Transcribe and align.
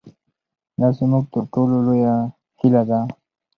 دا 0.79 0.87
زموږ 0.97 1.25
تر 1.33 1.43
ټولو 1.53 1.75
لویه 1.85 2.15
هیله 2.59 2.83
ده. 2.89 2.99